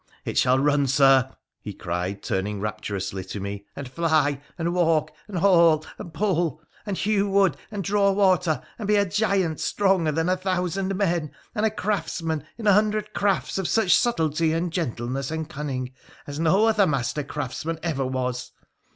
[0.25, 1.29] It shall run, Sir,'
[1.61, 6.97] he cried, turning rapturously to me —'and fly, and walk, and haul, and pull, and
[6.97, 11.67] hew wood and draw water, and be a giant stronger than a thousand men, and
[11.67, 15.93] a craftsman in a hundred crafts of such subtilty and gentleness and cunning
[16.25, 18.53] as no other master craftsman ever was.